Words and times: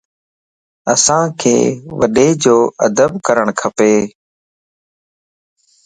اسانک 0.93 1.39
وڏيءَ 1.99 2.31
جو 2.43 2.55
ادب 2.85 3.11
ڪرڻ 3.25 3.47
کپ 3.59 3.77